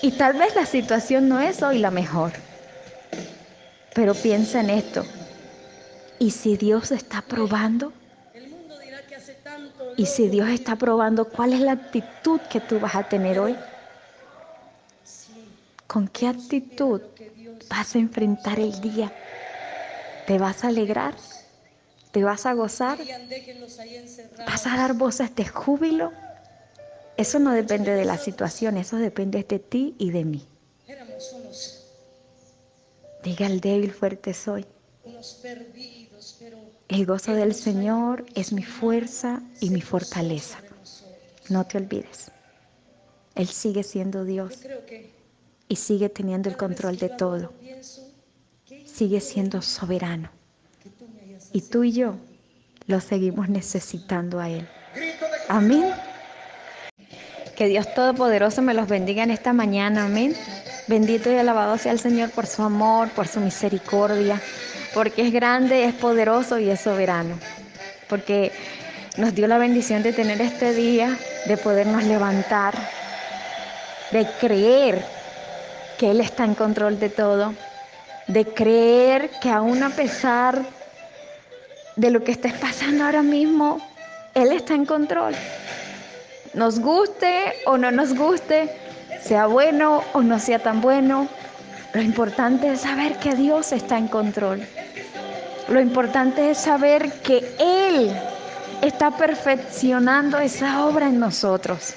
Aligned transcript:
Y 0.00 0.16
tal 0.16 0.34
vez 0.34 0.56
la 0.56 0.66
situación 0.66 1.28
no 1.28 1.38
es 1.38 1.62
hoy 1.62 1.78
la 1.78 1.92
mejor. 1.92 2.42
Pero 3.92 4.20
piensa 4.22 4.60
en 4.60 4.70
esto. 4.70 5.10
¿Y 6.18 6.30
si 6.32 6.56
Dios 6.56 6.92
está 6.92 7.22
probando? 7.22 7.94
¿Y 9.96 10.06
si 10.06 10.30
Dios 10.30 10.48
está 10.48 10.76
probando 10.76 11.30
cuál 11.30 11.52
es 11.52 11.60
la 11.60 11.72
actitud 11.72 12.40
que 12.40 12.62
tú 12.62 12.80
vas 12.80 12.94
a 12.94 13.04
tener 13.04 13.38
hoy? 13.38 13.62
¿Con 15.88 16.06
qué 16.06 16.28
actitud 16.28 17.02
vas 17.68 17.94
a 17.96 17.98
enfrentar 17.98 18.60
el 18.60 18.80
día? 18.80 19.16
¿Te 20.24 20.38
vas 20.38 20.62
a 20.64 20.68
alegrar? 20.68 21.16
¿Te 22.12 22.24
vas 22.24 22.46
a 22.46 22.54
gozar? 22.54 23.08
¿Vas 24.44 24.66
a 24.66 24.76
dar 24.76 24.94
voces 24.94 25.32
de 25.36 25.46
júbilo? 25.46 26.12
Eso 27.18 27.40
no 27.40 27.50
depende 27.50 27.92
de 27.94 28.04
la 28.04 28.16
situación, 28.16 28.76
eso 28.76 28.96
depende 28.96 29.42
de 29.42 29.58
ti 29.58 29.96
y 29.98 30.12
de 30.12 30.24
mí. 30.24 30.46
Diga 33.24 33.46
el 33.46 33.60
débil, 33.60 33.92
fuerte 33.92 34.32
soy. 34.32 34.64
El 36.86 37.06
gozo 37.06 37.32
del 37.32 37.54
Señor 37.56 38.24
es 38.36 38.52
mi 38.52 38.62
fuerza 38.62 39.42
y 39.58 39.70
mi 39.70 39.80
fortaleza. 39.80 40.60
No 41.48 41.66
te 41.66 41.78
olvides. 41.78 42.30
Él 43.34 43.48
sigue 43.48 43.82
siendo 43.82 44.24
Dios 44.24 44.60
y 45.68 45.74
sigue 45.74 46.08
teniendo 46.10 46.48
el 46.48 46.56
control 46.56 46.98
de 46.98 47.08
todo. 47.08 47.52
Sigue 48.86 49.20
siendo 49.20 49.60
soberano. 49.60 50.30
Y 51.52 51.62
tú 51.62 51.82
y 51.82 51.90
yo 51.90 52.14
lo 52.86 53.00
seguimos 53.00 53.48
necesitando 53.48 54.38
a 54.38 54.48
Él. 54.50 54.68
Amén. 55.48 55.92
Que 57.58 57.66
Dios 57.66 57.92
Todopoderoso 57.92 58.62
me 58.62 58.72
los 58.72 58.86
bendiga 58.86 59.24
en 59.24 59.32
esta 59.32 59.52
mañana. 59.52 60.04
Amén. 60.04 60.32
Bendito 60.86 61.32
y 61.32 61.38
alabado 61.38 61.76
sea 61.76 61.90
el 61.90 61.98
Señor 61.98 62.30
por 62.30 62.46
su 62.46 62.62
amor, 62.62 63.08
por 63.08 63.26
su 63.26 63.40
misericordia, 63.40 64.40
porque 64.94 65.26
es 65.26 65.32
grande, 65.32 65.82
es 65.82 65.92
poderoso 65.92 66.60
y 66.60 66.70
es 66.70 66.80
soberano. 66.80 67.36
Porque 68.08 68.52
nos 69.16 69.34
dio 69.34 69.48
la 69.48 69.58
bendición 69.58 70.04
de 70.04 70.12
tener 70.12 70.40
este 70.40 70.72
día, 70.72 71.18
de 71.46 71.56
podernos 71.56 72.04
levantar, 72.04 72.74
de 74.12 74.24
creer 74.38 75.04
que 75.98 76.12
Él 76.12 76.20
está 76.20 76.44
en 76.44 76.54
control 76.54 77.00
de 77.00 77.08
todo, 77.08 77.54
de 78.28 78.44
creer 78.44 79.30
que 79.42 79.50
aún 79.50 79.82
a 79.82 79.90
pesar 79.90 80.62
de 81.96 82.10
lo 82.12 82.22
que 82.22 82.30
estés 82.30 82.52
pasando 82.52 83.04
ahora 83.04 83.22
mismo, 83.22 83.84
Él 84.34 84.52
está 84.52 84.74
en 84.74 84.86
control. 84.86 85.34
Nos 86.58 86.80
guste 86.80 87.52
o 87.66 87.78
no 87.78 87.92
nos 87.92 88.16
guste, 88.16 88.68
sea 89.22 89.46
bueno 89.46 90.02
o 90.12 90.22
no 90.22 90.40
sea 90.40 90.58
tan 90.58 90.80
bueno, 90.80 91.28
lo 91.94 92.02
importante 92.02 92.72
es 92.72 92.80
saber 92.80 93.16
que 93.18 93.36
Dios 93.36 93.70
está 93.70 93.96
en 93.96 94.08
control. 94.08 94.66
Lo 95.68 95.80
importante 95.80 96.50
es 96.50 96.58
saber 96.58 97.12
que 97.22 97.48
Él 97.60 98.10
está 98.82 99.12
perfeccionando 99.12 100.36
esa 100.40 100.84
obra 100.84 101.06
en 101.06 101.20
nosotros, 101.20 101.94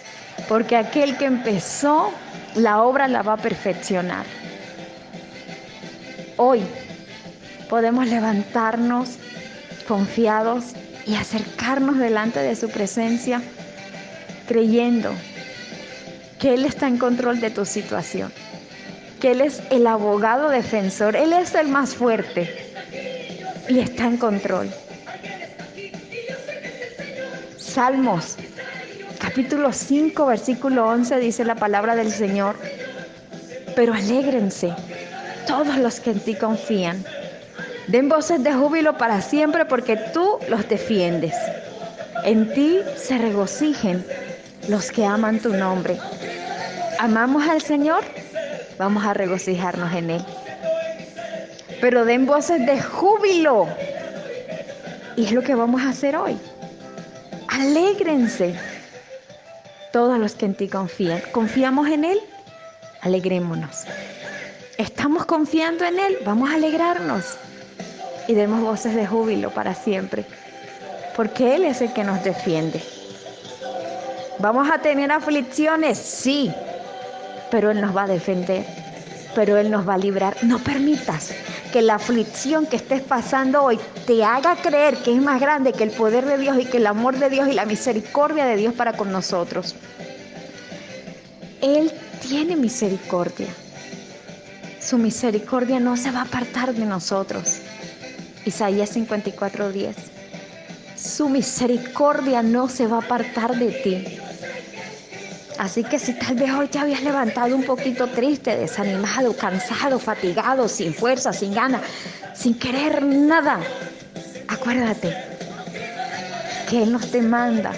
porque 0.47 0.75
aquel 0.75 1.17
que 1.17 1.25
empezó 1.25 2.11
la 2.53 2.83
obra 2.83 3.07
la 3.07 3.23
va 3.23 3.33
a 3.33 3.37
perfeccionar. 3.37 4.27
Hoy 6.37 6.61
podemos 7.67 8.05
levantarnos 8.05 9.17
confiados 9.87 10.65
y 11.07 11.15
acercarnos 11.15 11.97
delante 11.97 12.41
de 12.41 12.55
su 12.55 12.69
presencia 12.69 13.41
creyendo 14.47 15.11
que 16.39 16.53
Él 16.53 16.65
está 16.65 16.87
en 16.87 16.97
control 16.97 17.39
de 17.39 17.49
tu 17.51 17.65
situación, 17.65 18.31
que 19.19 19.31
Él 19.31 19.41
es 19.41 19.61
el 19.69 19.87
abogado 19.87 20.49
defensor, 20.49 21.15
Él 21.15 21.33
es 21.33 21.53
el 21.55 21.67
más 21.67 21.95
fuerte 21.95 22.49
y 23.69 23.79
está 23.79 24.07
en 24.07 24.17
control. 24.17 24.69
Salmos 27.57 28.37
capítulo 29.19 29.71
5, 29.71 30.25
versículo 30.25 30.87
11 30.87 31.19
dice 31.19 31.45
la 31.45 31.55
palabra 31.55 31.95
del 31.95 32.11
Señor, 32.11 32.55
pero 33.75 33.93
alégrense 33.93 34.73
todos 35.47 35.77
los 35.77 35.99
que 35.99 36.11
en 36.11 36.19
ti 36.19 36.35
confían. 36.35 37.03
Den 37.87 38.09
voces 38.09 38.43
de 38.43 38.53
júbilo 38.53 38.97
para 38.97 39.21
siempre 39.21 39.65
porque 39.65 39.97
tú 40.13 40.39
los 40.49 40.67
defiendes. 40.67 41.33
En 42.23 42.53
ti 42.53 42.79
se 42.97 43.17
regocijen 43.17 44.05
los 44.67 44.91
que 44.91 45.05
aman 45.05 45.39
tu 45.39 45.53
nombre. 45.53 45.97
¿Amamos 46.99 47.47
al 47.47 47.61
Señor? 47.61 48.03
Vamos 48.77 49.05
a 49.05 49.13
regocijarnos 49.13 49.93
en 49.93 50.11
Él. 50.11 50.25
Pero 51.79 52.05
den 52.05 52.25
voces 52.25 52.65
de 52.65 52.81
júbilo. 52.81 53.67
Y 55.15 55.25
es 55.25 55.31
lo 55.31 55.41
que 55.41 55.55
vamos 55.55 55.81
a 55.81 55.89
hacer 55.89 56.15
hoy. 56.15 56.37
Alégrense 57.47 58.55
todos 59.91 60.17
los 60.17 60.35
que 60.35 60.45
en 60.45 60.55
ti 60.55 60.67
confían. 60.67 61.21
¿Confiamos 61.31 61.87
en 61.89 62.05
Él? 62.05 62.19
Alegrémonos. 63.01 63.85
¿Estamos 64.77 65.25
confiando 65.25 65.85
en 65.85 65.99
Él? 65.99 66.17
Vamos 66.25 66.49
a 66.49 66.55
alegrarnos 66.55 67.37
y 68.27 68.33
demos 68.33 68.61
voces 68.61 68.95
de 68.95 69.05
júbilo 69.05 69.51
para 69.51 69.75
siempre, 69.75 70.25
porque 71.15 71.55
Él 71.55 71.65
es 71.65 71.81
el 71.81 71.93
que 71.93 72.03
nos 72.03 72.23
defiende. 72.23 72.81
¿Vamos 74.41 74.71
a 74.71 74.79
tener 74.79 75.11
aflicciones? 75.11 75.99
Sí, 75.99 76.51
pero 77.51 77.69
Él 77.69 77.79
nos 77.79 77.95
va 77.95 78.03
a 78.03 78.07
defender, 78.07 78.65
pero 79.35 79.55
Él 79.57 79.69
nos 79.69 79.87
va 79.87 79.93
a 79.93 79.97
librar. 79.99 80.35
No 80.41 80.57
permitas 80.57 81.31
que 81.71 81.83
la 81.83 81.95
aflicción 81.95 82.65
que 82.65 82.77
estés 82.77 83.03
pasando 83.03 83.61
hoy 83.61 83.79
te 84.07 84.23
haga 84.23 84.55
creer 84.55 84.97
que 84.97 85.13
es 85.13 85.21
más 85.21 85.39
grande 85.39 85.73
que 85.73 85.83
el 85.83 85.91
poder 85.91 86.25
de 86.25 86.39
Dios 86.39 86.57
y 86.59 86.65
que 86.65 86.77
el 86.77 86.87
amor 86.87 87.17
de 87.17 87.29
Dios 87.29 87.49
y 87.49 87.53
la 87.53 87.67
misericordia 87.67 88.45
de 88.45 88.55
Dios 88.55 88.73
para 88.73 88.93
con 88.93 89.11
nosotros. 89.11 89.75
Él 91.61 91.91
tiene 92.27 92.55
misericordia. 92.55 93.47
Su 94.79 94.97
misericordia 94.97 95.79
no 95.79 95.97
se 95.97 96.09
va 96.09 96.21
a 96.21 96.23
apartar 96.23 96.73
de 96.73 96.85
nosotros. 96.85 97.59
Isaías 98.43 98.95
54:10. 98.95 99.95
Su 100.95 101.29
misericordia 101.29 102.41
no 102.41 102.67
se 102.67 102.87
va 102.87 102.97
a 102.97 103.01
apartar 103.01 103.55
de 103.55 103.71
ti. 103.83 104.20
Así 105.61 105.83
que 105.83 105.99
si 105.99 106.13
tal 106.13 106.37
vez 106.37 106.49
hoy 106.49 106.67
te 106.69 106.79
habías 106.79 107.03
levantado 107.03 107.55
un 107.55 107.63
poquito 107.63 108.07
triste, 108.07 108.57
desanimado, 108.57 109.37
cansado, 109.37 109.99
fatigado, 109.99 110.67
sin 110.67 110.91
fuerza, 110.91 111.31
sin 111.33 111.53
ganas, 111.53 111.81
sin 112.33 112.57
querer 112.57 113.03
nada, 113.03 113.59
acuérdate 114.47 115.15
que 116.67 116.81
Él 116.81 116.91
nos 116.91 117.11
demanda 117.11 117.73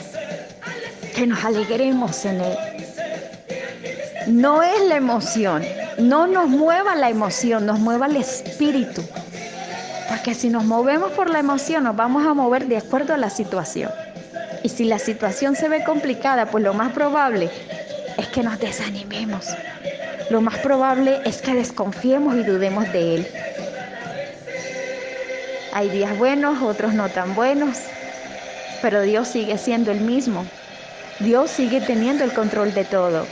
que 1.14 1.28
nos 1.28 1.44
alegremos 1.44 2.24
en 2.24 2.40
Él. 2.40 2.58
No 4.28 4.64
es 4.64 4.82
la 4.88 4.96
emoción, 4.96 5.62
no 5.98 6.26
nos 6.26 6.48
mueva 6.48 6.96
la 6.96 7.10
emoción, 7.10 7.66
nos 7.66 7.80
mueva 7.80 8.06
el 8.06 8.16
espíritu. 8.16 9.04
Porque 10.08 10.34
si 10.34 10.48
nos 10.48 10.64
movemos 10.64 11.12
por 11.12 11.30
la 11.30 11.40
emoción, 11.40 11.84
nos 11.84 11.98
vamos 11.98 12.26
a 12.26 12.34
mover 12.34 12.66
de 12.68 12.78
acuerdo 12.78 13.14
a 13.14 13.18
la 13.18 13.30
situación. 13.30 13.92
Y 14.64 14.70
si 14.70 14.86
la 14.86 14.98
situación 14.98 15.58
se 15.58 15.68
ve 15.68 15.84
complicada, 15.84 16.46
pues 16.46 16.64
lo 16.64 16.74
más 16.74 16.94
probable 16.94 17.52
es 18.18 18.28
que 18.28 18.44
nos 18.44 18.59
desanimemos. 18.59 19.47
Lo 20.29 20.41
más 20.41 20.57
probable 20.59 21.22
es 21.25 21.41
que 21.41 21.53
desconfiemos 21.53 22.35
y 22.35 22.44
dudemos 22.44 22.91
de 22.91 23.16
Él. 23.16 23.28
Hay 25.74 25.90
días 25.90 26.18
buenos, 26.18 26.62
otros 26.62 26.94
no 26.94 27.09
tan 27.09 27.35
buenos, 27.35 27.78
pero 28.81 29.01
Dios 29.01 29.28
sigue 29.28 29.57
siendo 29.57 29.91
el 29.91 30.01
mismo. 30.01 30.46
Dios 31.19 31.51
sigue 31.51 31.81
teniendo 31.81 32.24
el 32.24 32.34
control 32.34 32.74
de 32.74 32.85
todo. 32.85 33.25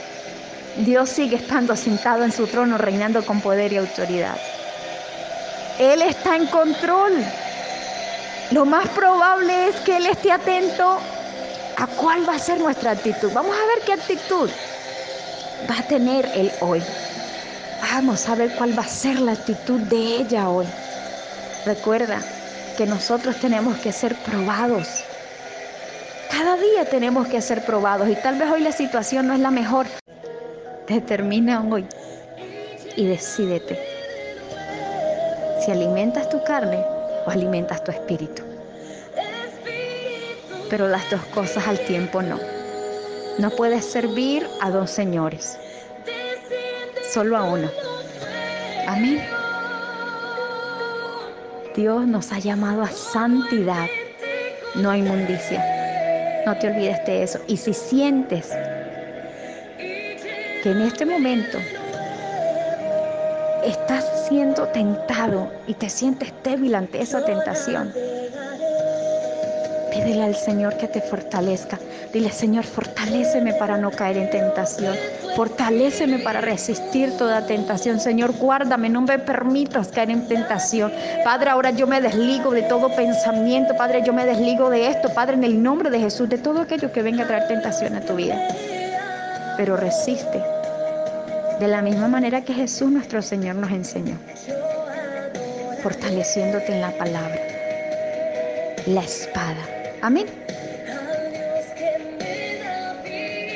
Dios 0.77 1.09
sigue 1.09 1.35
estando 1.35 1.75
sentado 1.75 2.23
en 2.23 2.31
su 2.31 2.47
trono, 2.47 2.77
reinando 2.77 3.25
con 3.25 3.41
poder 3.41 3.73
y 3.73 3.77
autoridad. 3.77 4.37
Él 5.79 6.01
está 6.01 6.35
en 6.35 6.47
control. 6.47 7.13
Lo 8.51 8.65
más 8.65 8.87
probable 8.89 9.69
es 9.69 9.75
que 9.77 9.97
Él 9.97 10.05
esté 10.05 10.31
atento 10.31 10.99
a 11.77 11.87
cuál 11.87 12.27
va 12.27 12.35
a 12.35 12.39
ser 12.39 12.59
nuestra 12.59 12.91
actitud. 12.91 13.31
Vamos 13.33 13.55
a 13.55 13.65
ver 13.75 13.85
qué 13.85 13.93
actitud 13.93 14.49
va 15.69 15.79
a 15.79 15.83
tener 15.83 16.29
Él 16.35 16.51
hoy. 16.61 16.81
Vamos 17.93 18.27
a 18.29 18.35
ver 18.35 18.51
cuál 18.55 18.77
va 18.77 18.83
a 18.83 18.87
ser 18.87 19.19
la 19.19 19.33
actitud 19.33 19.79
de 19.81 19.97
ella 19.97 20.49
hoy. 20.49 20.65
Recuerda 21.65 22.19
que 22.77 22.85
nosotros 22.85 23.35
tenemos 23.37 23.77
que 23.77 23.91
ser 23.91 24.15
probados. 24.15 24.87
Cada 26.31 26.57
día 26.57 26.85
tenemos 26.85 27.27
que 27.27 27.41
ser 27.41 27.63
probados 27.65 28.07
y 28.09 28.15
tal 28.15 28.39
vez 28.39 28.49
hoy 28.49 28.61
la 28.61 28.71
situación 28.71 29.27
no 29.27 29.33
es 29.33 29.39
la 29.39 29.51
mejor. 29.51 29.87
Determina 30.87 31.63
hoy 31.69 31.85
y 32.95 33.05
decídete 33.05 33.79
si 35.63 35.71
alimentas 35.71 36.29
tu 36.29 36.43
carne 36.43 36.83
o 37.25 37.29
alimentas 37.29 37.83
tu 37.83 37.91
espíritu. 37.91 38.41
Pero 40.69 40.87
las 40.87 41.09
dos 41.11 41.21
cosas 41.27 41.67
al 41.67 41.79
tiempo 41.79 42.21
no. 42.21 42.50
No 43.37 43.49
puedes 43.51 43.85
servir 43.85 44.47
a 44.61 44.69
dos 44.69 44.91
señores. 44.91 45.57
solo 47.13 47.35
a 47.35 47.43
uno. 47.43 47.69
Amén. 48.87 49.21
Dios 51.75 52.07
nos 52.07 52.31
ha 52.31 52.39
llamado 52.39 52.83
a 52.83 52.87
santidad, 52.89 53.87
no 54.75 54.89
a 54.91 54.97
inmundicia. 54.97 55.63
No 56.45 56.57
te 56.57 56.67
olvides 56.67 57.05
de 57.05 57.23
eso. 57.23 57.39
Y 57.47 57.57
si 57.57 57.73
sientes 57.73 58.49
que 60.63 60.71
en 60.71 60.81
este 60.81 61.05
momento 61.05 61.57
estás 63.65 64.27
siendo 64.27 64.67
tentado 64.69 65.51
y 65.67 65.73
te 65.73 65.89
sientes 65.89 66.33
débil 66.43 66.75
ante 66.75 67.01
esa 67.01 67.23
tentación, 67.25 67.93
pídele 70.03 70.23
al 70.23 70.35
Señor 70.35 70.77
que 70.77 70.87
te 70.87 71.01
fortalezca. 71.01 71.79
Dile, 72.11 72.31
Señor, 72.31 72.63
fortaléceme 72.63 73.53
para 73.53 73.77
no 73.77 73.91
caer 73.91 74.17
en 74.17 74.29
tentación. 74.29 74.95
Fortaléceme 75.35 76.19
para 76.19 76.41
resistir 76.41 77.17
toda 77.17 77.45
tentación. 77.45 77.99
Señor, 77.99 78.33
guárdame, 78.37 78.89
no 78.89 79.01
me 79.01 79.19
permitas 79.19 79.89
caer 79.89 80.09
en 80.09 80.27
tentación. 80.27 80.91
Padre, 81.23 81.51
ahora 81.51 81.71
yo 81.71 81.87
me 81.87 82.01
desligo 82.01 82.51
de 82.51 82.63
todo 82.63 82.93
pensamiento. 82.95 83.75
Padre, 83.75 84.01
yo 84.05 84.13
me 84.13 84.25
desligo 84.25 84.69
de 84.69 84.87
esto. 84.87 85.09
Padre, 85.13 85.35
en 85.35 85.43
el 85.43 85.61
nombre 85.61 85.89
de 85.89 85.99
Jesús, 85.99 86.27
de 86.29 86.37
todo 86.37 86.61
aquello 86.61 86.91
que 86.91 87.01
venga 87.01 87.23
a 87.23 87.27
traer 87.27 87.47
tentación 87.47 87.95
a 87.95 88.01
tu 88.01 88.15
vida. 88.15 88.37
Pero 89.57 89.77
resiste. 89.77 90.41
De 91.59 91.67
la 91.67 91.81
misma 91.81 92.07
manera 92.07 92.41
que 92.41 92.53
Jesús 92.53 92.89
nuestro 92.89 93.21
Señor 93.21 93.55
nos 93.55 93.71
enseñó. 93.71 94.17
Fortaleciéndote 95.83 96.73
en 96.73 96.81
la 96.81 96.91
palabra. 96.91 97.39
La 98.87 99.01
espada. 99.01 99.80
Amén. 100.01 100.25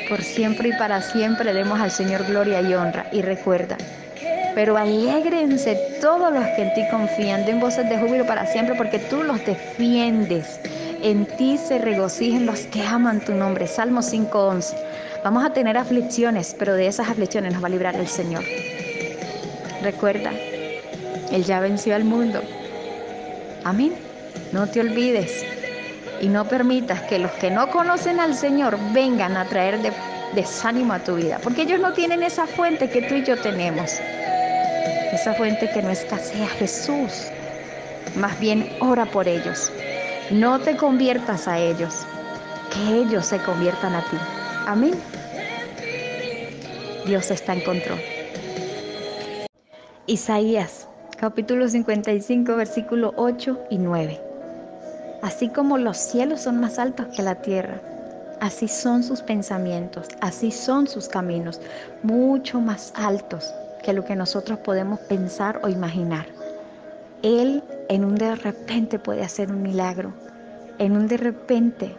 Por 0.08 0.22
siempre 0.22 0.68
y 0.68 0.72
para 0.74 1.02
siempre 1.02 1.52
demos 1.52 1.80
al 1.80 1.90
Señor 1.90 2.24
gloria 2.26 2.60
y 2.60 2.74
honra. 2.74 3.06
Y 3.10 3.22
recuerda, 3.22 3.76
pero 4.54 4.76
alégrense 4.76 5.76
todos 6.00 6.32
los 6.32 6.44
que 6.54 6.62
en 6.62 6.74
ti 6.74 6.82
confían, 6.90 7.44
den 7.44 7.58
voces 7.58 7.88
de 7.88 7.98
júbilo 7.98 8.24
para 8.26 8.46
siempre 8.46 8.76
porque 8.76 9.00
tú 9.00 9.24
los 9.24 9.44
defiendes. 9.44 10.60
En 11.02 11.26
ti 11.26 11.58
se 11.58 11.78
regocijen 11.78 12.46
los 12.46 12.60
que 12.60 12.82
aman 12.82 13.20
tu 13.20 13.34
nombre. 13.34 13.66
Salmo 13.66 14.00
5.11. 14.00 14.76
Vamos 15.24 15.44
a 15.44 15.52
tener 15.52 15.76
aflicciones, 15.76 16.54
pero 16.56 16.74
de 16.74 16.86
esas 16.86 17.08
aflicciones 17.08 17.52
nos 17.52 17.62
va 17.62 17.66
a 17.66 17.70
librar 17.70 17.96
el 17.96 18.06
Señor. 18.06 18.44
Recuerda, 19.82 20.30
Él 21.32 21.44
ya 21.44 21.58
venció 21.58 21.96
al 21.96 22.04
mundo. 22.04 22.40
Amén. 23.64 23.94
No 24.52 24.68
te 24.68 24.80
olvides 24.80 25.44
y 26.20 26.28
no 26.28 26.44
permitas 26.44 27.02
que 27.02 27.18
los 27.18 27.30
que 27.32 27.50
no 27.50 27.70
conocen 27.70 28.20
al 28.20 28.34
Señor 28.34 28.78
vengan 28.92 29.36
a 29.36 29.44
traer 29.44 29.78
desánimo 30.34 30.92
a 30.92 30.98
tu 30.98 31.16
vida, 31.16 31.38
porque 31.42 31.62
ellos 31.62 31.80
no 31.80 31.92
tienen 31.92 32.22
esa 32.22 32.46
fuente 32.46 32.88
que 32.88 33.02
tú 33.02 33.14
y 33.14 33.24
yo 33.24 33.36
tenemos, 33.36 33.98
esa 35.12 35.34
fuente 35.34 35.70
que 35.70 35.82
no 35.82 35.90
escasea 35.90 36.46
Jesús. 36.46 37.28
Más 38.16 38.38
bien 38.40 38.70
ora 38.80 39.04
por 39.06 39.28
ellos. 39.28 39.72
No 40.30 40.58
te 40.58 40.76
conviertas 40.76 41.46
a 41.46 41.58
ellos, 41.58 42.06
que 42.72 42.94
ellos 42.96 43.26
se 43.26 43.38
conviertan 43.38 43.94
a 43.94 44.00
ti. 44.02 44.16
Amén. 44.66 44.94
Dios 47.06 47.30
está 47.30 47.52
en 47.52 47.60
control. 47.60 48.00
Isaías, 50.06 50.88
capítulo 51.16 51.68
55, 51.68 52.56
versículo 52.56 53.12
8 53.16 53.66
y 53.70 53.78
9. 53.78 54.25
Así 55.22 55.48
como 55.48 55.78
los 55.78 55.96
cielos 55.96 56.42
son 56.42 56.60
más 56.60 56.78
altos 56.78 57.06
que 57.14 57.22
la 57.22 57.36
tierra, 57.36 57.80
así 58.40 58.68
son 58.68 59.02
sus 59.02 59.22
pensamientos, 59.22 60.08
así 60.20 60.50
son 60.50 60.86
sus 60.86 61.08
caminos, 61.08 61.60
mucho 62.02 62.60
más 62.60 62.92
altos 62.94 63.52
que 63.82 63.92
lo 63.92 64.04
que 64.04 64.16
nosotros 64.16 64.58
podemos 64.60 65.00
pensar 65.00 65.60
o 65.62 65.68
imaginar. 65.68 66.26
Él 67.22 67.62
en 67.88 68.04
un 68.04 68.14
de 68.16 68.34
repente 68.34 68.98
puede 68.98 69.22
hacer 69.22 69.50
un 69.50 69.62
milagro, 69.62 70.12
en 70.78 70.96
un 70.96 71.08
de 71.08 71.16
repente 71.16 71.96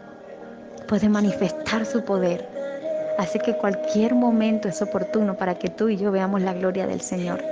puede 0.87 1.09
manifestar 1.09 1.85
su 1.85 2.03
poder. 2.03 2.47
Así 3.17 3.39
que 3.39 3.57
cualquier 3.57 4.13
momento 4.13 4.67
es 4.67 4.81
oportuno 4.81 5.35
para 5.35 5.55
que 5.55 5.69
tú 5.69 5.89
y 5.89 5.97
yo 5.97 6.11
veamos 6.11 6.41
la 6.41 6.53
gloria 6.53 6.85
del 6.85 7.01
Señor. 7.01 7.43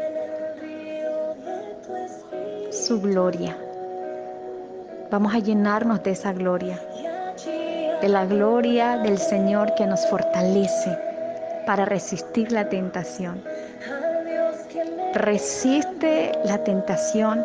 Su 2.70 3.02
gloria. 3.02 3.58
Vamos 5.16 5.34
a 5.34 5.40
llenarnos 5.40 6.04
de 6.04 6.12
esa 6.12 6.34
gloria, 6.34 6.78
de 8.02 8.10
la 8.10 8.26
gloria 8.26 8.98
del 8.98 9.18
Señor 9.18 9.74
que 9.76 9.88
nos 9.88 10.06
fortalece 10.08 11.00
para 11.66 11.86
resistir 11.86 12.52
la 12.52 12.68
tentación. 12.68 13.42
Resiste 15.14 16.34
la 16.44 16.58
tentación, 16.66 17.42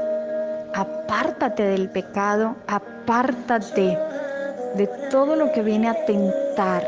apártate 0.74 1.62
del 1.62 1.88
pecado, 1.90 2.56
apártate 2.66 3.96
de 4.74 4.88
todo 5.08 5.36
lo 5.36 5.52
que 5.52 5.62
viene 5.62 5.90
a 5.90 6.04
tentar, 6.06 6.84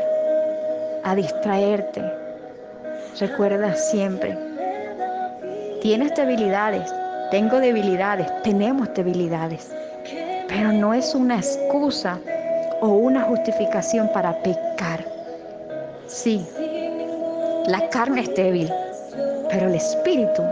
a 1.05 1.15
distraerte. 1.15 2.03
Recuerda 3.21 3.73
siempre, 3.75 4.37
tienes 5.81 6.13
debilidades, 6.13 6.93
tengo 7.31 7.61
debilidades, 7.61 8.27
tenemos 8.43 8.93
debilidades 8.93 9.73
pero 10.47 10.71
no 10.71 10.93
es 10.93 11.15
una 11.15 11.37
excusa 11.37 12.19
o 12.81 12.89
una 12.89 13.23
justificación 13.23 14.09
para 14.13 14.41
pecar. 14.43 15.05
Sí, 16.07 16.45
la 17.67 17.89
carne 17.89 18.21
es 18.21 18.35
débil, 18.35 18.69
pero 19.49 19.67
el 19.67 19.75
espíritu 19.75 20.43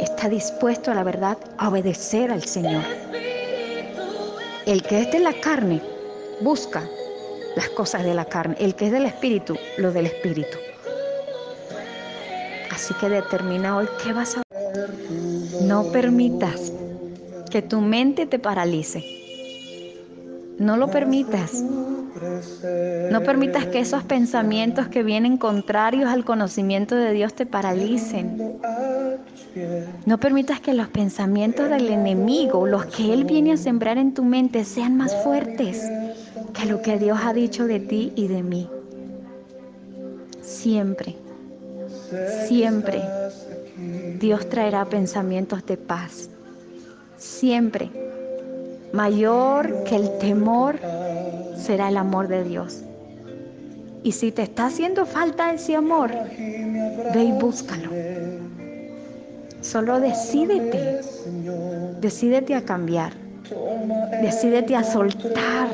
está 0.00 0.28
dispuesto 0.28 0.90
a 0.90 0.94
la 0.94 1.04
verdad 1.04 1.38
a 1.58 1.68
obedecer 1.68 2.30
al 2.30 2.42
Señor. 2.42 2.82
El 4.66 4.82
que 4.82 5.00
es 5.00 5.12
de 5.12 5.20
la 5.20 5.32
carne 5.32 5.80
busca 6.40 6.82
las 7.56 7.68
cosas 7.70 8.04
de 8.04 8.14
la 8.14 8.24
carne, 8.24 8.56
el 8.58 8.74
que 8.74 8.86
es 8.86 8.92
del 8.92 9.06
espíritu, 9.06 9.56
lo 9.78 9.92
del 9.92 10.06
espíritu. 10.06 10.58
Así 12.70 12.94
que 12.94 13.08
determina 13.08 13.76
hoy 13.76 13.86
qué 14.02 14.12
vas 14.12 14.36
a 14.36 14.42
No 15.62 15.84
permitas 15.92 16.72
que 17.50 17.62
tu 17.62 17.80
mente 17.80 18.26
te 18.26 18.38
paralice. 18.38 19.19
No 20.60 20.76
lo 20.76 20.90
permitas. 20.90 21.64
No 23.10 23.22
permitas 23.22 23.64
que 23.68 23.80
esos 23.80 24.04
pensamientos 24.04 24.88
que 24.88 25.02
vienen 25.02 25.38
contrarios 25.38 26.10
al 26.10 26.26
conocimiento 26.26 26.96
de 26.96 27.12
Dios 27.12 27.32
te 27.32 27.46
paralicen. 27.46 28.58
No 30.04 30.20
permitas 30.20 30.60
que 30.60 30.74
los 30.74 30.88
pensamientos 30.88 31.70
del 31.70 31.88
enemigo, 31.88 32.66
los 32.66 32.84
que 32.84 33.14
Él 33.14 33.24
viene 33.24 33.52
a 33.52 33.56
sembrar 33.56 33.96
en 33.96 34.12
tu 34.12 34.22
mente, 34.22 34.66
sean 34.66 34.98
más 34.98 35.16
fuertes 35.24 35.90
que 36.52 36.66
lo 36.66 36.82
que 36.82 36.98
Dios 36.98 37.18
ha 37.24 37.32
dicho 37.32 37.66
de 37.66 37.80
ti 37.80 38.12
y 38.14 38.28
de 38.28 38.42
mí. 38.42 38.68
Siempre, 40.42 41.16
siempre 42.46 43.02
Dios 44.18 44.46
traerá 44.50 44.84
pensamientos 44.84 45.64
de 45.64 45.78
paz. 45.78 46.28
Siempre 47.16 48.09
Mayor 48.92 49.84
que 49.84 49.96
el 49.96 50.18
temor 50.18 50.78
será 51.56 51.88
el 51.88 51.96
amor 51.96 52.28
de 52.28 52.42
Dios. 52.44 52.82
Y 54.02 54.12
si 54.12 54.32
te 54.32 54.42
está 54.42 54.66
haciendo 54.66 55.06
falta 55.06 55.52
ese 55.52 55.76
amor, 55.76 56.10
ve 57.14 57.22
y 57.22 57.32
búscalo. 57.32 57.90
Solo 59.60 60.00
decídete, 60.00 61.00
decídete 62.00 62.54
a 62.54 62.64
cambiar, 62.64 63.12
decídete 64.22 64.74
a 64.74 64.82
soltar 64.82 65.68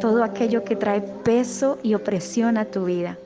todo 0.00 0.22
aquello 0.22 0.64
que 0.64 0.76
trae 0.76 1.00
peso 1.00 1.78
y 1.82 1.94
opresión 1.94 2.58
a 2.58 2.66
tu 2.66 2.84
vida. 2.84 3.16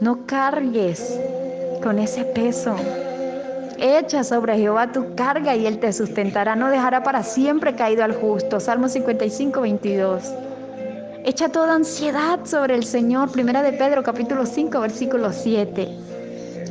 No 0.00 0.24
cargues 0.24 1.20
con 1.82 1.98
ese 1.98 2.24
peso 2.24 2.76
Echa 3.84 4.22
sobre 4.22 4.56
Jehová 4.58 4.92
tu 4.92 5.16
carga 5.16 5.56
y 5.56 5.66
él 5.66 5.80
te 5.80 5.92
sustentará, 5.92 6.54
no 6.54 6.68
dejará 6.68 7.02
para 7.02 7.24
siempre 7.24 7.74
caído 7.74 8.04
al 8.04 8.14
justo. 8.14 8.60
Salmo 8.60 8.88
55, 8.88 9.60
22. 9.60 10.32
Echa 11.24 11.48
toda 11.48 11.74
ansiedad 11.74 12.38
sobre 12.44 12.76
el 12.76 12.84
Señor. 12.84 13.32
Primera 13.32 13.60
de 13.60 13.72
Pedro 13.72 14.04
capítulo 14.04 14.46
5 14.46 14.80
versículo 14.80 15.32
7. 15.32 15.88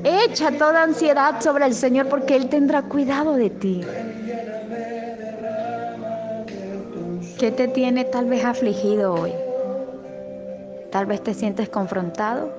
Echa 0.06 0.51
toda 0.51 0.84
ansiedad 0.84 1.41
sobre 1.41 1.65
el 1.65 1.74
Señor 1.74 2.08
porque 2.08 2.38
Él 2.38 2.48
tendrá 2.48 2.84
cuidado 2.84 3.36
de 3.36 3.50
ti. 3.50 3.82
¿Qué 7.38 7.51
te 7.51 7.68
tiene 7.68 8.06
tal 8.06 8.27
vez 8.27 8.46
afligido 8.46 9.15
hoy? 9.15 9.34
Tal 10.91 11.08
vez 11.08 11.22
te 11.22 11.34
sientes 11.34 11.68
confrontado, 11.68 12.53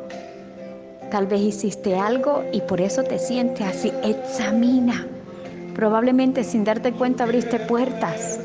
Tal 1.13 1.27
vez 1.27 1.43
hiciste 1.43 1.95
algo 1.95 2.43
y 2.55 2.63
por 2.63 2.81
eso 2.81 3.03
te 3.03 3.19
sientes 3.19 3.67
así. 3.67 3.93
Examina. 4.03 5.07
Probablemente 5.75 6.43
sin 6.43 6.65
darte 6.65 6.93
cuenta 6.93 7.25
abriste 7.25 7.59
puertas. 7.59 8.41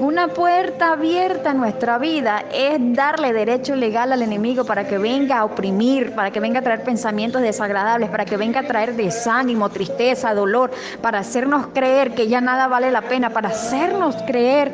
Una 0.00 0.28
puerta 0.28 0.94
abierta 0.94 1.50
en 1.50 1.58
nuestra 1.58 1.98
vida 1.98 2.42
es 2.54 2.78
darle 2.94 3.34
derecho 3.34 3.76
legal 3.76 4.14
al 4.14 4.22
enemigo 4.22 4.64
para 4.64 4.88
que 4.88 4.96
venga 4.96 5.40
a 5.40 5.44
oprimir, 5.44 6.14
para 6.14 6.30
que 6.30 6.40
venga 6.40 6.60
a 6.60 6.62
traer 6.62 6.84
pensamientos 6.84 7.42
desagradables, 7.42 8.08
para 8.08 8.24
que 8.24 8.38
venga 8.38 8.60
a 8.60 8.66
traer 8.66 8.96
desánimo, 8.96 9.68
tristeza, 9.68 10.32
dolor, 10.32 10.70
para 11.02 11.18
hacernos 11.18 11.66
creer 11.74 12.14
que 12.14 12.28
ya 12.28 12.40
nada 12.40 12.66
vale 12.66 12.90
la 12.90 13.02
pena, 13.02 13.28
para 13.28 13.50
hacernos 13.50 14.16
creer 14.26 14.72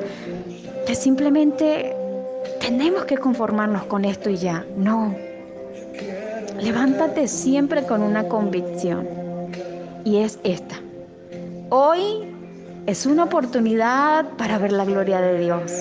que 0.87 0.95
simplemente 0.95 1.97
tenemos 2.61 3.05
que 3.05 3.19
conformarnos 3.19 3.83
con 3.87 4.05
esto 4.05 4.31
y 4.31 4.37
ya. 4.37 4.65
No. 4.77 5.28
Levántate 6.61 7.29
siempre 7.29 7.85
con 7.85 8.03
una 8.03 8.29
convicción 8.29 9.07
y 10.05 10.19
es 10.19 10.39
esta. 10.43 10.77
Hoy 11.71 12.35
es 12.87 13.07
una 13.07 13.25
oportunidad 13.25 14.27
para 14.37 14.59
ver 14.59 14.73
la 14.73 14.85
gloria 14.85 15.21
de 15.21 15.39
Dios. 15.39 15.73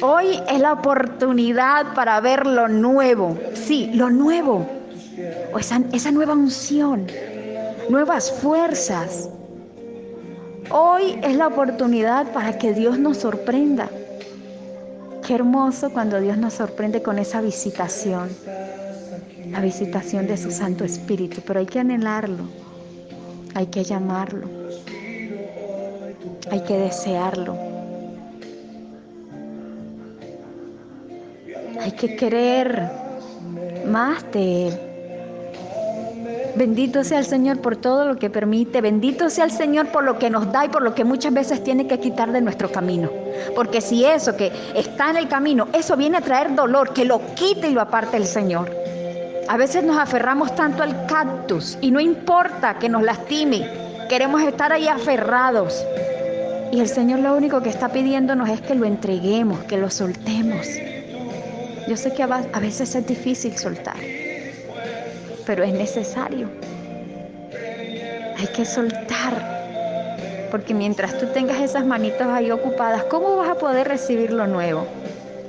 Hoy 0.00 0.40
es 0.48 0.60
la 0.60 0.72
oportunidad 0.72 1.94
para 1.94 2.20
ver 2.20 2.46
lo 2.46 2.68
nuevo. 2.68 3.36
Sí, 3.54 3.90
lo 3.94 4.10
nuevo. 4.10 4.66
O 5.52 5.58
esa, 5.58 5.80
esa 5.92 6.10
nueva 6.10 6.32
unción, 6.32 7.06
nuevas 7.88 8.32
fuerzas. 8.32 9.28
Hoy 10.70 11.18
es 11.22 11.36
la 11.36 11.48
oportunidad 11.48 12.32
para 12.32 12.56
que 12.56 12.72
Dios 12.72 12.98
nos 12.98 13.18
sorprenda. 13.18 13.88
Qué 15.26 15.34
hermoso 15.34 15.90
cuando 15.90 16.20
Dios 16.20 16.36
nos 16.38 16.54
sorprende 16.54 17.02
con 17.02 17.18
esa 17.18 17.40
visitación, 17.40 18.28
la 19.52 19.60
visitación 19.60 20.26
de 20.26 20.36
su 20.36 20.50
Santo 20.50 20.84
Espíritu, 20.84 21.42
pero 21.46 21.60
hay 21.60 21.66
que 21.66 21.78
anhelarlo, 21.78 22.44
hay 23.54 23.66
que 23.66 23.84
llamarlo. 23.84 24.62
Hay 26.50 26.60
que 26.60 26.76
desearlo. 26.76 27.56
Hay 31.80 31.92
que 31.92 32.16
querer 32.16 32.90
más 33.86 34.30
de 34.32 34.68
Él. 34.68 34.80
Bendito 36.54 37.02
sea 37.02 37.20
el 37.20 37.24
Señor 37.24 37.60
por 37.60 37.76
todo 37.76 38.04
lo 38.04 38.16
que 38.16 38.28
permite. 38.28 38.82
Bendito 38.82 39.30
sea 39.30 39.46
el 39.46 39.50
Señor 39.50 39.88
por 39.88 40.04
lo 40.04 40.18
que 40.18 40.28
nos 40.28 40.52
da 40.52 40.66
y 40.66 40.68
por 40.68 40.82
lo 40.82 40.94
que 40.94 41.04
muchas 41.04 41.32
veces 41.32 41.64
tiene 41.64 41.86
que 41.86 41.98
quitar 41.98 42.30
de 42.30 42.42
nuestro 42.42 42.70
camino. 42.70 43.10
Porque 43.54 43.80
si 43.80 44.04
eso 44.04 44.36
que 44.36 44.52
está 44.74 45.10
en 45.10 45.16
el 45.16 45.28
camino, 45.28 45.68
eso 45.72 45.96
viene 45.96 46.18
a 46.18 46.20
traer 46.20 46.54
dolor, 46.54 46.92
que 46.92 47.06
lo 47.06 47.20
quite 47.34 47.68
y 47.68 47.72
lo 47.72 47.80
aparte 47.80 48.18
el 48.18 48.26
Señor. 48.26 48.81
A 49.48 49.56
veces 49.56 49.84
nos 49.84 49.98
aferramos 49.98 50.54
tanto 50.54 50.82
al 50.82 51.06
cactus 51.06 51.76
y 51.80 51.90
no 51.90 52.00
importa 52.00 52.78
que 52.78 52.88
nos 52.88 53.02
lastime. 53.02 53.68
Queremos 54.08 54.42
estar 54.42 54.72
ahí 54.72 54.88
aferrados. 54.88 55.84
Y 56.70 56.80
el 56.80 56.88
Señor 56.88 57.20
lo 57.20 57.34
único 57.34 57.62
que 57.62 57.68
está 57.68 57.88
pidiéndonos 57.88 58.48
es 58.48 58.60
que 58.60 58.74
lo 58.74 58.86
entreguemos, 58.86 59.58
que 59.64 59.76
lo 59.76 59.90
soltemos. 59.90 60.66
Yo 61.86 61.96
sé 61.96 62.14
que 62.14 62.22
a 62.22 62.60
veces 62.60 62.94
es 62.94 63.06
difícil 63.06 63.58
soltar, 63.58 63.96
pero 65.44 65.64
es 65.64 65.72
necesario. 65.72 66.48
Hay 68.38 68.46
que 68.56 68.64
soltar, 68.64 70.48
porque 70.50 70.72
mientras 70.72 71.18
tú 71.18 71.26
tengas 71.26 71.60
esas 71.60 71.84
manitos 71.84 72.26
ahí 72.28 72.50
ocupadas, 72.50 73.04
¿cómo 73.04 73.36
vas 73.36 73.50
a 73.50 73.56
poder 73.56 73.88
recibir 73.88 74.32
lo 74.32 74.46
nuevo? 74.46 74.86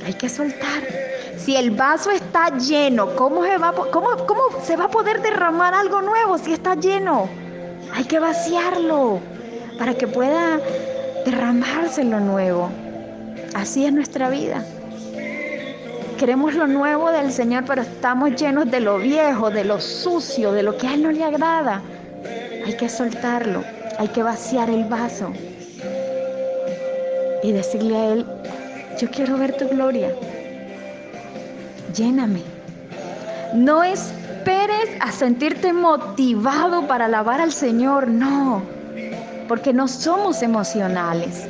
Hay 0.06 0.14
que 0.16 0.28
soltar. 0.28 1.03
Si 1.44 1.58
el 1.58 1.72
vaso 1.72 2.10
está 2.10 2.58
lleno, 2.58 3.18
¿cómo 3.18 3.44
se, 3.44 3.58
va, 3.58 3.74
cómo, 3.92 4.16
¿cómo 4.26 4.42
se 4.64 4.78
va 4.78 4.86
a 4.86 4.90
poder 4.90 5.22
derramar 5.22 5.74
algo 5.74 6.02
nuevo 6.02 6.38
si 6.38 6.54
está 6.54 6.76
lleno? 6.76 7.28
Hay 7.94 8.06
que 8.06 8.18
vaciarlo 8.18 9.20
para 9.78 9.94
que 9.94 10.08
pueda 10.08 10.62
derramarse 11.26 12.06
lo 12.06 12.22
nuevo. 12.22 12.70
Así 13.54 13.86
es 13.86 13.92
nuestra 13.92 14.30
vida. 14.30 14.64
Queremos 16.18 16.54
lo 16.54 16.66
nuevo 16.66 17.12
del 17.12 17.30
Señor, 17.30 17.66
pero 17.68 17.82
estamos 17.82 18.36
llenos 18.36 18.72
de 18.72 18.80
lo 18.80 19.00
viejo, 19.00 19.50
de 19.50 19.66
lo 19.66 19.82
sucio, 19.82 20.54
de 20.54 20.64
lo 20.64 20.78
que 20.78 20.88
a 20.88 20.94
Él 20.94 21.04
no 21.04 21.12
le 21.12 21.26
agrada. 21.26 21.82
Hay 22.66 22.78
que 22.78 22.88
soltarlo, 22.88 23.66
hay 24.00 24.08
que 24.08 24.24
vaciar 24.24 24.70
el 24.70 24.86
vaso 24.86 25.34
y 27.44 27.52
decirle 27.52 27.98
a 27.98 28.14
Él, 28.14 28.26
yo 28.98 29.10
quiero 29.12 29.38
ver 29.38 29.58
tu 29.58 29.68
gloria. 29.68 30.10
Lléname. 31.94 32.42
No 33.54 33.84
esperes 33.84 34.90
a 35.00 35.12
sentirte 35.12 35.74
motivado 35.74 36.88
para 36.88 37.06
alabar 37.06 37.40
al 37.40 37.52
Señor, 37.52 38.08
no 38.08 38.64
porque 39.48 39.74
no 39.74 39.88
somos 39.88 40.42
emocionales. 40.42 41.48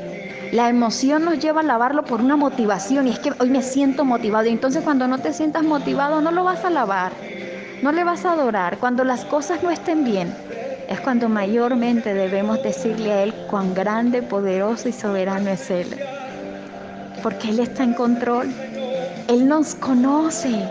La 0.52 0.70
emoción 0.70 1.26
nos 1.26 1.40
lleva 1.40 1.62
a 1.62 1.64
lavarlo 1.64 2.04
por 2.06 2.22
una 2.22 2.36
motivación 2.36 3.08
y 3.08 3.12
es 3.12 3.20
que 3.20 3.32
hoy 3.40 3.50
me 3.50 3.64
siento 3.64 4.06
motivado 4.06 4.46
y 4.46 4.52
entonces 4.52 4.84
cuando 4.84 5.08
no 5.08 5.20
te 5.20 5.34
sientas 5.34 5.64
motivado 5.64 6.22
no 6.22 6.32
lo 6.32 6.44
vas 6.44 6.64
a 6.64 6.70
lavar, 6.70 7.12
no 7.82 7.92
le 7.92 8.04
vas 8.04 8.26
a 8.26 8.34
adorar. 8.34 8.78
Cuando 8.78 9.04
las 9.04 9.26
cosas 9.26 9.64
no 9.64 9.72
estén 9.72 10.04
bien 10.04 10.34
es 10.88 11.00
cuando 11.00 11.30
mayormente 11.30 12.14
debemos 12.14 12.62
decirle 12.62 13.12
a 13.12 13.24
Él 13.24 13.34
cuán 13.50 13.74
grande, 13.74 14.22
poderoso 14.22 14.90
y 14.90 14.94
soberano 14.94 15.50
es 15.50 15.72
Él. 15.72 15.96
Porque 17.24 17.50
Él 17.50 17.60
está 17.60 17.84
en 17.84 17.94
control, 17.94 18.54
Él 19.28 19.48
nos 19.48 19.76
conoce, 19.76 20.68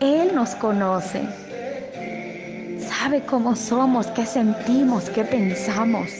Él 0.00 0.34
nos 0.34 0.54
conoce 0.56 1.22
sabe 3.00 3.22
cómo 3.22 3.56
somos, 3.56 4.08
qué 4.08 4.26
sentimos, 4.26 5.08
qué 5.10 5.24
pensamos. 5.24 6.10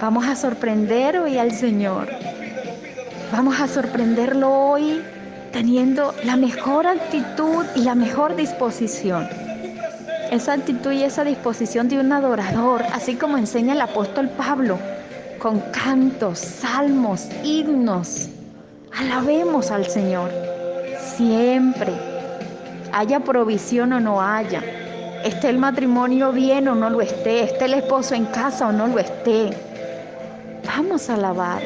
Vamos 0.00 0.26
a 0.26 0.34
sorprender 0.34 1.18
hoy 1.18 1.36
al 1.36 1.52
Señor. 1.52 2.08
Vamos 3.30 3.60
a 3.60 3.68
sorprenderlo 3.68 4.50
hoy 4.50 5.02
teniendo 5.52 6.14
la 6.24 6.36
mejor 6.36 6.86
actitud 6.86 7.64
y 7.76 7.82
la 7.82 7.94
mejor 7.94 8.36
disposición. 8.36 9.28
Esa 10.30 10.54
actitud 10.54 10.92
y 10.92 11.04
esa 11.04 11.24
disposición 11.24 11.88
de 11.88 11.98
un 11.98 12.10
adorador, 12.10 12.82
así 12.92 13.14
como 13.14 13.36
enseña 13.36 13.74
el 13.74 13.80
apóstol 13.82 14.30
Pablo, 14.30 14.78
con 15.38 15.60
cantos, 15.72 16.38
salmos, 16.38 17.28
himnos. 17.44 18.28
Alabemos 18.96 19.70
al 19.70 19.86
Señor 19.86 20.30
siempre, 21.16 21.92
haya 22.92 23.20
provisión 23.20 23.92
o 23.92 24.00
no 24.00 24.20
haya 24.20 24.62
esté 25.24 25.50
el 25.50 25.58
matrimonio 25.58 26.32
bien 26.32 26.68
o 26.68 26.74
no 26.74 26.90
lo 26.90 27.00
esté, 27.00 27.44
esté 27.44 27.64
el 27.66 27.74
esposo 27.74 28.14
en 28.14 28.26
casa 28.26 28.68
o 28.68 28.72
no 28.72 28.86
lo 28.86 28.98
esté. 28.98 29.50
Vamos 30.66 31.10
a 31.10 31.14
alabar. 31.14 31.62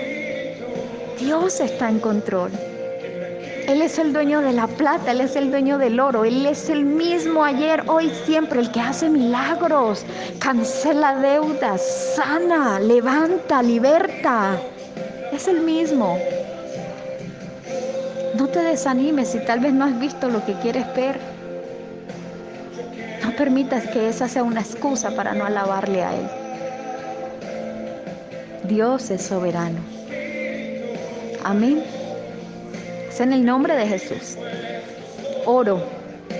Dios 1.18 1.60
está 1.60 1.88
en 1.88 1.98
control. 1.98 2.50
Él 3.68 3.82
es 3.82 3.98
el 3.98 4.12
dueño 4.12 4.40
de 4.40 4.52
la 4.52 4.66
plata, 4.66 5.12
Él 5.12 5.20
es 5.20 5.36
el 5.36 5.50
dueño 5.50 5.78
del 5.78 6.00
oro, 6.00 6.24
Él 6.24 6.46
es 6.46 6.68
el 6.68 6.84
mismo 6.84 7.44
ayer, 7.44 7.84
hoy, 7.86 8.10
siempre, 8.24 8.60
el 8.60 8.70
que 8.70 8.80
hace 8.80 9.08
milagros, 9.08 10.04
cancela 10.38 11.16
deudas, 11.16 11.80
sana, 12.16 12.80
levanta, 12.80 13.62
liberta. 13.62 14.58
Es 15.32 15.48
el 15.48 15.60
mismo. 15.60 16.18
No 18.36 18.48
te 18.48 18.60
desanimes 18.60 19.28
si 19.28 19.38
tal 19.44 19.60
vez 19.60 19.72
no 19.72 19.84
has 19.84 19.98
visto 19.98 20.28
lo 20.28 20.44
que 20.44 20.54
quieres 20.54 20.86
ver 20.94 21.32
permitas 23.32 23.88
que 23.88 24.08
esa 24.08 24.28
sea 24.28 24.42
una 24.42 24.60
excusa 24.60 25.10
para 25.16 25.34
no 25.34 25.44
alabarle 25.44 26.02
a 26.02 26.14
Él. 26.14 26.28
Dios 28.64 29.10
es 29.10 29.22
soberano. 29.22 29.80
Amén. 31.44 31.82
En 33.18 33.32
el 33.32 33.44
nombre 33.44 33.76
de 33.76 33.86
Jesús. 33.86 34.36
Oro 35.46 35.80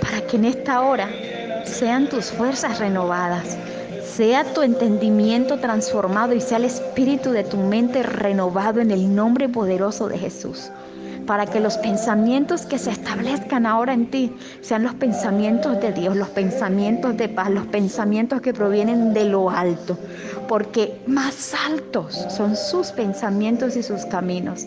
para 0.01 0.21
que 0.27 0.37
en 0.37 0.47
esta 0.47 0.81
hora 0.81 1.09
sean 1.65 2.09
tus 2.09 2.33
fuerzas 2.33 2.81
renovadas, 2.81 3.57
sea 4.05 4.43
tu 4.53 4.63
entendimiento 4.63 5.61
transformado 5.61 6.35
y 6.35 6.41
sea 6.41 6.59
el 6.59 6.65
espíritu 6.65 7.31
de 7.31 7.45
tu 7.45 7.57
mente 7.57 8.03
renovado 8.03 8.81
en 8.81 8.91
el 8.91 9.15
nombre 9.15 9.49
poderoso 9.49 10.09
de 10.09 10.19
Jesús 10.19 10.73
para 11.25 11.47
que 11.47 11.61
los 11.61 11.79
pensamientos 11.79 12.63
que 12.63 12.79
se 12.79 12.91
establezcan 12.91 13.65
ahora 13.65 13.93
en 13.93 14.11
ti 14.11 14.35
sean 14.61 14.83
los 14.83 14.95
pensamientos 14.95 15.81
de 15.81 15.93
Dios, 15.93 16.17
los 16.17 16.31
pensamientos 16.31 17.17
de 17.17 17.29
paz, 17.29 17.49
los 17.51 17.67
pensamientos 17.67 18.41
que 18.41 18.53
provienen 18.53 19.15
de 19.15 19.27
lo 19.27 19.49
alto, 19.49 19.97
porque 20.49 21.01
más 21.07 21.55
altos 21.69 22.27
son 22.29 22.57
sus 22.57 22.89
pensamientos 22.91 23.77
y 23.77 23.85
sus 23.85 24.05
caminos, 24.07 24.67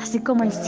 así 0.00 0.18
como 0.18 0.42
el 0.42 0.50
cielo. 0.50 0.64